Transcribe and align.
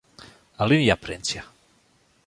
Alinea 0.61 0.95
printsje. 0.95 1.41